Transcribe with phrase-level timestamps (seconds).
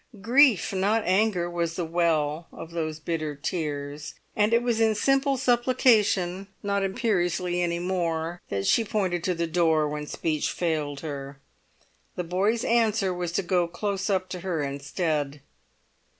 [0.19, 4.15] Grief, and not anger, was the well of those bitter tears.
[4.35, 9.45] And it was in simple supplication, not imperiously any more, that she pointed to the
[9.45, 11.39] door when speech failed her.
[12.15, 15.39] The boy's answer was to go close up to her instead.